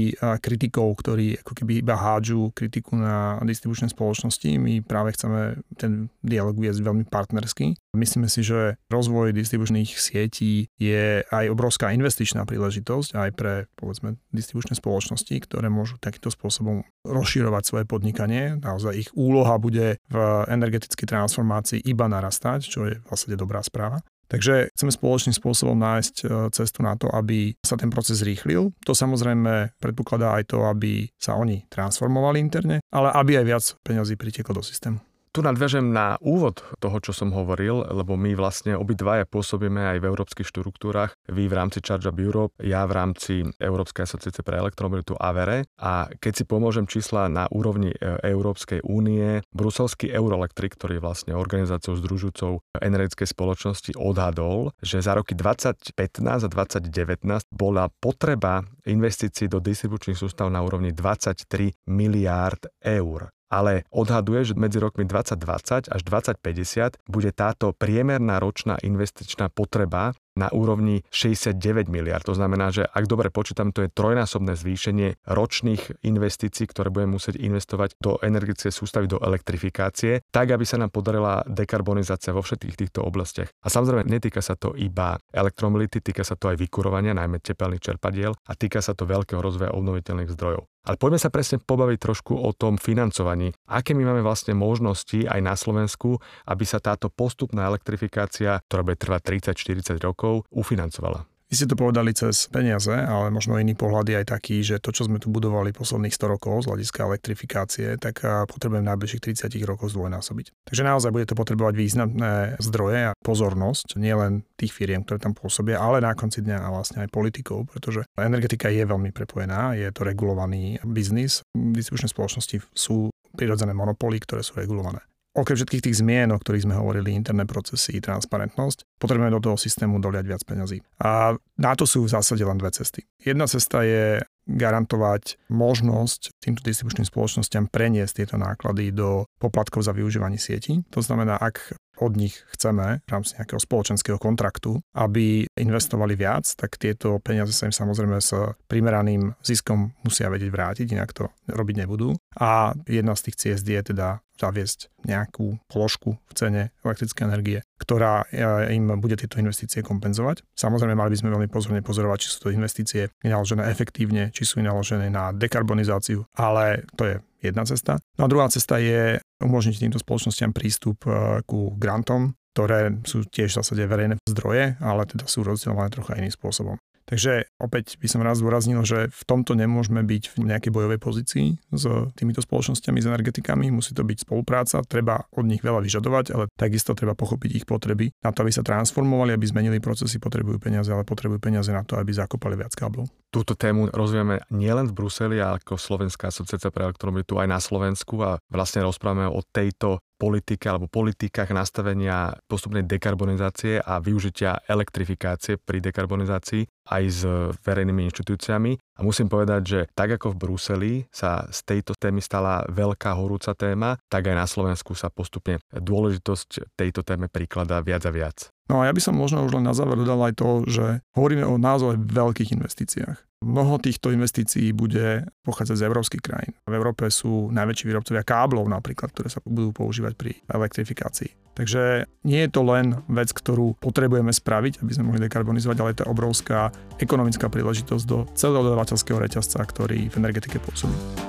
kritikov, 0.44 1.00
ktorí 1.00 1.40
ako 1.40 1.54
keby 1.56 1.80
iba 1.80 1.96
hádžu 1.96 2.52
kritiku 2.52 3.00
na 3.00 3.40
distribučné 3.42 3.88
spoločnosti. 3.90 4.60
My 4.60 4.84
práve 4.84 5.16
chceme 5.16 5.64
ten 5.80 6.12
dialog 6.20 6.60
viesť 6.60 6.84
veľmi 6.84 7.08
partnerský. 7.08 7.80
Myslíme 7.96 8.28
si, 8.28 8.44
že 8.46 8.78
rozvoj 8.92 9.34
distribučných 9.34 9.96
sietí 9.96 10.70
je 10.78 11.24
aj 11.26 11.46
obrovská 11.50 11.96
investičná 11.96 12.46
príležitosť 12.46 13.16
aj 13.16 13.30
pre 13.34 13.54
povedzme 13.80 14.20
distribučné 14.30 14.78
spoločnosti, 14.78 15.34
ktoré 15.50 15.72
môžu 15.72 15.98
takýmto 15.98 16.30
spôsobom 16.30 16.86
rozširovať 17.08 17.64
svoje 17.66 17.86
podnikanie. 17.90 18.60
Naozaj 18.60 18.94
ich 18.94 19.10
úloha 19.16 19.58
bude 19.58 19.98
v 20.12 20.18
energetickej 20.52 21.08
transformácii 21.08 21.80
iba 21.88 22.06
narastať, 22.12 22.60
čo 22.68 22.86
je 22.86 23.00
vlastne 23.08 23.40
dobrá 23.40 23.64
správa. 23.64 24.04
Takže 24.30 24.70
chceme 24.78 24.94
spoločným 24.94 25.34
spôsobom 25.34 25.74
nájsť 25.74 26.16
e, 26.22 26.26
cestu 26.54 26.86
na 26.86 26.94
to, 26.94 27.10
aby 27.10 27.58
sa 27.66 27.74
ten 27.76 27.90
proces 27.90 28.22
zrýchlil. 28.22 28.70
To 28.86 28.94
samozrejme 28.94 29.74
predpokladá 29.82 30.38
aj 30.38 30.54
to, 30.54 30.70
aby 30.70 31.10
sa 31.18 31.34
oni 31.34 31.66
transformovali 31.66 32.38
interne, 32.38 32.78
ale 32.94 33.10
aby 33.18 33.42
aj 33.42 33.46
viac 33.50 33.64
peňazí 33.82 34.14
pritieklo 34.16 34.62
do 34.62 34.64
systému. 34.64 35.02
Tu 35.40 35.48
nadviažem 35.48 35.96
na 35.96 36.20
úvod 36.20 36.60
toho, 36.84 37.00
čo 37.00 37.16
som 37.16 37.32
hovoril, 37.32 37.80
lebo 37.96 38.20
my 38.20 38.36
vlastne 38.36 38.76
obidvaja 38.76 39.24
pôsobíme 39.24 39.80
aj 39.96 40.04
v 40.04 40.12
európskych 40.12 40.44
štruktúrach. 40.44 41.16
Vy 41.32 41.48
v 41.48 41.56
rámci 41.56 41.80
Charge 41.80 42.12
Up 42.12 42.20
Europe, 42.20 42.60
ja 42.60 42.84
v 42.84 42.92
rámci 42.92 43.34
Európskej 43.56 44.04
asociácie 44.04 44.44
pre 44.44 44.60
elektromobilitu 44.60 45.16
AVERE. 45.16 45.64
A 45.80 46.12
keď 46.20 46.34
si 46.36 46.44
pomôžem 46.44 46.84
čísla 46.92 47.32
na 47.32 47.48
úrovni 47.56 47.96
e, 47.96 48.20
Európskej 48.20 48.84
únie, 48.84 49.40
bruselský 49.56 50.12
Euroelektrik, 50.12 50.76
ktorý 50.76 51.00
je 51.00 51.06
vlastne 51.08 51.32
organizáciou 51.40 51.96
združujúcou 51.96 52.60
energetickej 52.76 53.32
spoločnosti, 53.32 53.96
odhadol, 53.96 54.76
že 54.84 55.00
za 55.00 55.16
roky 55.16 55.40
2015 55.40 55.96
a 56.20 56.50
2019 56.52 57.48
bola 57.56 57.88
potreba 57.88 58.68
investícií 58.84 59.48
do 59.48 59.64
distribučných 59.64 60.20
sústav 60.20 60.52
na 60.52 60.60
úrovni 60.60 60.92
23 60.92 61.88
miliárd 61.88 62.68
eur 62.84 63.32
ale 63.50 63.84
odhaduje, 63.90 64.54
že 64.54 64.54
medzi 64.54 64.78
rokmi 64.80 65.06
2020 65.06 65.90
až 65.90 66.02
2050 66.06 67.02
bude 67.10 67.34
táto 67.34 67.74
priemerná 67.74 68.38
ročná 68.40 68.78
investičná 68.80 69.50
potreba 69.50 70.14
na 70.40 70.48
úrovni 70.56 71.04
69 71.12 71.92
miliard. 71.92 72.24
To 72.24 72.32
znamená, 72.32 72.72
že 72.72 72.88
ak 72.88 73.06
dobre 73.12 73.28
počítam, 73.28 73.76
to 73.76 73.84
je 73.84 73.92
trojnásobné 73.92 74.56
zvýšenie 74.56 75.28
ročných 75.28 76.00
investícií, 76.08 76.72
ktoré 76.72 76.88
budeme 76.88 77.20
musieť 77.20 77.36
investovať 77.36 78.00
do 78.00 78.16
energetickej 78.24 78.72
sústavy, 78.72 79.12
do 79.12 79.20
elektrifikácie, 79.20 80.24
tak 80.32 80.56
aby 80.56 80.64
sa 80.64 80.80
nám 80.80 80.96
podarila 80.96 81.44
dekarbonizácia 81.44 82.32
vo 82.32 82.40
všetkých 82.40 82.80
týchto 82.80 83.04
oblastiach. 83.04 83.52
A 83.60 83.68
samozrejme, 83.68 84.08
netýka 84.08 84.40
sa 84.40 84.56
to 84.56 84.72
iba 84.80 85.20
elektromobility, 85.36 86.00
týka 86.00 86.24
sa 86.24 86.40
to 86.40 86.48
aj 86.48 86.56
vykurovania, 86.56 87.12
najmä 87.12 87.44
tepelných 87.44 87.84
čerpadiel 87.84 88.32
a 88.32 88.52
týka 88.56 88.80
sa 88.80 88.96
to 88.96 89.04
veľkého 89.04 89.44
rozvoja 89.44 89.76
obnoviteľných 89.76 90.32
zdrojov. 90.32 90.64
Ale 90.88 90.96
poďme 90.96 91.20
sa 91.20 91.30
presne 91.30 91.60
pobaviť 91.60 91.98
trošku 92.00 92.34
o 92.34 92.50
tom 92.56 92.80
financovaní. 92.80 93.52
Aké 93.68 93.92
my 93.94 94.10
máme 94.10 94.24
vlastne 94.24 94.56
možnosti 94.56 95.28
aj 95.28 95.40
na 95.44 95.54
Slovensku, 95.54 96.18
aby 96.48 96.64
sa 96.64 96.80
táto 96.80 97.12
postupná 97.12 97.68
elektrifikácia, 97.68 98.64
ktorá 98.66 98.82
bude 98.88 98.98
trvať 98.98 99.54
30-40 99.54 100.00
rokov, 100.02 100.29
rokov 100.30 100.46
ufinancovala. 100.54 101.26
Vy 101.50 101.58
ste 101.58 101.66
to 101.66 101.82
povedali 101.82 102.14
cez 102.14 102.46
peniaze, 102.54 102.94
ale 102.94 103.34
možno 103.34 103.58
iný 103.58 103.74
pohľad 103.74 104.06
je 104.06 104.22
aj 104.22 104.28
taký, 104.38 104.62
že 104.62 104.78
to, 104.78 104.94
čo 104.94 105.10
sme 105.10 105.18
tu 105.18 105.34
budovali 105.34 105.74
posledných 105.74 106.14
100 106.14 106.34
rokov 106.38 106.62
z 106.62 106.70
hľadiska 106.70 107.10
elektrifikácie, 107.10 107.98
tak 107.98 108.22
potrebujeme 108.22 108.86
najbližších 108.86 109.50
30 109.50 109.58
rokov 109.66 109.90
zdvojnásobiť. 109.98 110.70
Takže 110.70 110.86
naozaj 110.86 111.10
bude 111.10 111.26
to 111.26 111.34
potrebovať 111.34 111.74
významné 111.74 112.62
zdroje 112.62 113.10
a 113.10 113.18
pozornosť, 113.26 113.98
nielen 113.98 114.46
tých 114.62 114.78
firiem, 114.78 115.02
ktoré 115.02 115.18
tam 115.18 115.34
pôsobia, 115.34 115.82
ale 115.82 116.06
na 116.06 116.14
konci 116.14 116.46
dňa 116.46 116.70
vlastne 116.70 117.02
aj 117.02 117.10
politikov, 117.10 117.66
pretože 117.66 118.06
energetika 118.14 118.70
je 118.70 118.86
veľmi 118.86 119.10
prepojená, 119.10 119.74
je 119.74 119.90
to 119.90 120.06
regulovaný 120.06 120.78
biznis. 120.86 121.42
Distribučné 121.58 122.14
spoločnosti 122.14 122.62
sú 122.78 123.10
prirodzené 123.34 123.74
monopoly, 123.74 124.22
ktoré 124.22 124.46
sú 124.46 124.54
regulované 124.54 125.02
okrem 125.36 125.56
všetkých 125.58 125.86
tých 125.90 126.00
zmien, 126.02 126.34
o 126.34 126.42
ktorých 126.42 126.66
sme 126.66 126.76
hovorili, 126.78 127.14
interné 127.14 127.46
procesy, 127.46 128.02
transparentnosť, 128.02 128.86
potrebujeme 128.98 129.34
do 129.34 129.44
toho 129.44 129.58
systému 129.58 130.02
doliať 130.02 130.26
viac 130.26 130.42
peňazí. 130.44 130.82
A 131.02 131.38
na 131.58 131.72
to 131.78 131.86
sú 131.86 132.06
v 132.06 132.14
zásade 132.14 132.42
len 132.42 132.58
dve 132.58 132.74
cesty. 132.74 133.06
Jedna 133.22 133.46
cesta 133.46 133.86
je 133.86 134.24
garantovať 134.50 135.38
možnosť 135.54 136.34
týmto 136.42 136.66
distribučným 136.66 137.06
spoločnosťam 137.06 137.70
preniesť 137.70 138.26
tieto 138.26 138.36
náklady 138.42 138.90
do 138.90 139.30
poplatkov 139.38 139.86
za 139.86 139.94
využívanie 139.94 140.42
sieti. 140.42 140.82
To 140.90 141.06
znamená, 141.06 141.38
ak 141.38 141.78
od 142.00 142.16
nich 142.16 142.42
chceme 142.56 143.04
v 143.04 143.10
rámci 143.12 143.36
nejakého 143.36 143.60
spoločenského 143.60 144.18
kontraktu, 144.18 144.80
aby 144.96 145.46
investovali 145.60 146.16
viac, 146.16 146.48
tak 146.56 146.80
tieto 146.80 147.20
peniaze 147.20 147.52
sa 147.52 147.68
im 147.68 147.76
samozrejme 147.76 148.18
s 148.18 148.32
primeraným 148.72 149.36
ziskom 149.44 149.92
musia 150.02 150.32
vedieť 150.32 150.50
vrátiť, 150.50 150.88
inak 150.96 151.12
to 151.12 151.28
robiť 151.52 151.86
nebudú. 151.86 152.16
A 152.40 152.74
jedna 152.88 153.14
z 153.20 153.30
tých 153.30 153.38
ciest 153.38 153.68
je 153.68 153.84
teda 153.84 154.24
zaviesť 154.40 154.90
nejakú 155.04 155.60
položku 155.68 156.16
v 156.16 156.34
cene 156.34 156.62
elektrické 156.82 157.28
energie, 157.28 157.60
ktorá 157.78 158.24
e, 158.32 158.76
im 158.80 158.88
bude 158.98 159.20
tieto 159.20 159.38
investície 159.38 159.84
kompenzovať. 159.84 160.48
Samozrejme, 160.56 160.96
mali 160.96 161.12
by 161.14 161.20
sme 161.20 161.34
veľmi 161.36 161.50
pozorne 161.52 161.84
pozorovať, 161.84 162.18
či 162.24 162.30
sú 162.32 162.38
to 162.48 162.56
investície 162.56 163.12
vynaložené 163.20 163.68
efektívne, 163.68 164.32
či 164.32 164.48
sú 164.48 164.64
vynaložené 164.64 165.12
na 165.12 165.36
dekarbonizáciu, 165.36 166.24
ale 166.40 166.88
to 166.96 167.04
je 167.06 167.16
jedna 167.44 167.64
cesta. 167.68 168.00
No 168.20 168.28
a 168.28 168.32
druhá 168.32 168.48
cesta 168.52 168.80
je 168.80 169.20
umožniť 169.44 169.88
týmto 169.88 170.00
spoločnosťam 170.00 170.52
prístup 170.56 171.04
e, 171.08 171.44
ku 171.44 171.76
grantom, 171.76 172.36
ktoré 172.56 172.92
sú 173.08 173.24
tiež 173.24 173.56
v 173.56 173.58
zásade 173.64 173.84
verejné 173.88 174.16
zdroje, 174.28 174.76
ale 174.84 175.08
teda 175.08 175.30
sú 175.30 175.48
rozdielované 175.48 175.96
trocha 175.96 176.20
iným 176.20 176.34
spôsobom. 176.34 176.76
Takže 177.10 177.50
opäť 177.58 177.98
by 177.98 178.06
som 178.06 178.22
raz 178.22 178.38
zdôraznil, 178.38 178.86
že 178.86 179.10
v 179.10 179.24
tomto 179.26 179.58
nemôžeme 179.58 180.06
byť 180.06 180.38
v 180.38 180.46
nejakej 180.46 180.70
bojovej 180.70 181.00
pozícii 181.02 181.58
s 181.74 181.84
týmito 182.14 182.46
spoločnosťami, 182.46 183.02
s 183.02 183.10
energetikami. 183.10 183.74
Musí 183.74 183.98
to 183.98 184.06
byť 184.06 184.30
spolupráca, 184.30 184.86
treba 184.86 185.26
od 185.34 185.50
nich 185.50 185.66
veľa 185.66 185.82
vyžadovať, 185.82 186.26
ale 186.38 186.54
takisto 186.54 186.94
treba 186.94 187.18
pochopiť 187.18 187.50
ich 187.58 187.66
potreby. 187.66 188.14
Na 188.22 188.30
to, 188.30 188.46
aby 188.46 188.54
sa 188.54 188.62
transformovali, 188.62 189.34
aby 189.34 189.42
zmenili 189.42 189.82
procesy, 189.82 190.22
potrebujú 190.22 190.62
peniaze, 190.62 190.94
ale 190.94 191.02
potrebujú 191.02 191.42
peniaze 191.42 191.74
na 191.74 191.82
to, 191.82 191.98
aby 191.98 192.14
zakopali 192.14 192.54
viac 192.54 192.78
káblov. 192.78 193.10
Túto 193.34 193.58
tému 193.58 193.90
rozvíjame 193.90 194.46
nielen 194.54 194.90
v 194.90 194.98
Bruseli, 195.02 195.42
ale 195.42 195.58
ako 195.62 195.82
Slovenská 195.82 196.30
asociácia 196.30 196.70
pre 196.70 196.94
elektromobilitu 196.94 197.42
aj 197.42 197.48
na 197.50 197.58
Slovensku 197.58 198.22
a 198.22 198.38
vlastne 198.54 198.86
rozprávame 198.86 199.30
o 199.30 199.42
tejto 199.42 200.02
politike 200.20 200.68
alebo 200.68 200.92
politikách 200.92 201.56
nastavenia 201.56 202.36
postupnej 202.52 202.84
dekarbonizácie 202.84 203.80
a 203.80 204.04
využitia 204.04 204.68
elektrifikácie 204.68 205.56
pri 205.56 205.80
dekarbonizácii 205.80 206.68
aj 206.92 207.04
s 207.08 207.22
verejnými 207.64 208.12
inštitúciami. 208.12 208.76
A 209.00 209.08
musím 209.08 209.32
povedať, 209.32 209.62
že 209.64 209.80
tak 209.96 210.20
ako 210.20 210.36
v 210.36 210.40
Bruseli 210.44 210.94
sa 211.08 211.48
z 211.48 211.60
tejto 211.64 211.96
témy 211.96 212.20
stala 212.20 212.68
veľká 212.68 213.16
horúca 213.16 213.56
téma, 213.56 213.96
tak 214.12 214.28
aj 214.28 214.36
na 214.36 214.44
Slovensku 214.44 214.92
sa 214.92 215.08
postupne 215.08 215.64
dôležitosť 215.72 216.76
tejto 216.76 217.08
téme 217.08 217.32
prikladá 217.32 217.80
viac 217.80 218.04
a 218.04 218.12
viac. 218.12 218.52
No 218.68 218.84
a 218.84 218.92
ja 218.92 218.94
by 218.94 219.02
som 219.02 219.18
možno 219.18 219.48
už 219.48 219.56
len 219.56 219.66
na 219.66 219.74
záver 219.74 219.98
dodal 219.98 220.30
aj 220.30 220.34
to, 220.38 220.50
že 220.68 220.86
hovoríme 221.16 221.42
o 221.48 221.58
naozaj 221.58 221.98
veľkých 221.98 222.54
investíciách. 222.54 223.29
Mnoho 223.40 223.80
týchto 223.80 224.12
investícií 224.12 224.76
bude 224.76 225.24
pochádzať 225.48 225.76
z 225.80 225.86
európskych 225.88 226.20
krajín. 226.20 226.52
V 226.68 226.76
Európe 226.76 227.08
sú 227.08 227.48
najväčší 227.56 227.88
výrobcovia 227.88 228.28
káblov 228.28 228.68
napríklad, 228.68 229.16
ktoré 229.16 229.32
sa 229.32 229.40
budú 229.48 229.72
používať 229.72 230.14
pri 230.20 230.32
elektrifikácii. 230.52 231.56
Takže 231.56 232.04
nie 232.28 232.40
je 232.44 232.52
to 232.52 232.68
len 232.68 233.00
vec, 233.08 233.32
ktorú 233.32 233.80
potrebujeme 233.80 234.36
spraviť, 234.36 234.84
aby 234.84 234.92
sme 234.92 235.08
mohli 235.08 235.24
dekarbonizovať, 235.24 235.78
ale 235.80 235.92
je 235.96 236.00
to 236.04 236.12
obrovská 236.12 236.72
ekonomická 237.00 237.48
príležitosť 237.48 238.04
do 238.04 238.28
celého 238.36 238.64
dodavateľského 238.64 239.20
reťazca, 239.24 239.64
ktorý 239.64 240.12
v 240.12 240.16
energetike 240.20 240.60
pôsobí. 240.60 241.29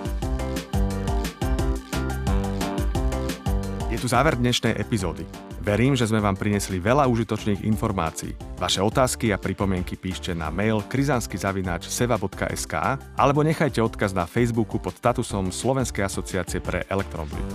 Tu 4.00 4.09
záver 4.09 4.33
dnešnej 4.33 4.80
epizódy. 4.80 5.28
Verím, 5.61 5.92
že 5.92 6.09
sme 6.09 6.25
vám 6.25 6.33
prinesli 6.33 6.80
veľa 6.80 7.04
užitočných 7.04 7.69
informácií. 7.69 8.33
Vaše 8.57 8.80
otázky 8.80 9.28
a 9.28 9.37
pripomienky 9.37 9.92
píšte 9.92 10.33
na 10.33 10.49
mail 10.49 10.80
krizanskyzavináč.seva.sk 10.88 12.75
alebo 12.97 13.45
nechajte 13.45 13.85
odkaz 13.85 14.16
na 14.16 14.25
Facebooku 14.25 14.80
pod 14.80 14.97
statusom 14.97 15.52
Slovenskej 15.52 16.09
asociácie 16.09 16.64
pre 16.64 16.88
elektromobilitu. 16.88 17.52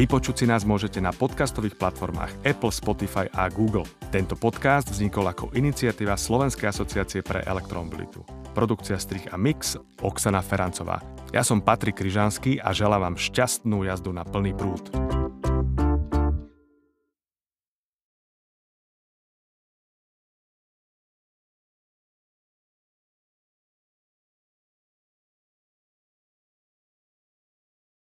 Vypočuť 0.00 0.34
si 0.40 0.48
nás 0.48 0.64
môžete 0.64 1.04
na 1.04 1.12
podcastových 1.12 1.76
platformách 1.76 2.40
Apple, 2.40 2.72
Spotify 2.72 3.28
a 3.36 3.52
Google. 3.52 3.84
Tento 4.08 4.32
podcast 4.40 4.88
vznikol 4.88 5.28
ako 5.28 5.52
iniciatíva 5.52 6.16
Slovenskej 6.16 6.72
asociácie 6.72 7.20
pre 7.20 7.44
elektromobilitu. 7.44 8.45
Produkcia 8.56 8.96
strich 8.96 9.28
a 9.28 9.36
mix 9.36 9.76
Oksana 10.00 10.40
Ferancová. 10.40 11.04
Ja 11.28 11.44
som 11.44 11.60
Patrik 11.60 12.00
Kryžanský 12.00 12.56
a 12.56 12.72
želám 12.72 13.12
vám 13.12 13.16
šťastnú 13.20 13.84
jazdu 13.84 14.16
na 14.16 14.24
plný 14.24 14.56
prúd. 14.56 14.88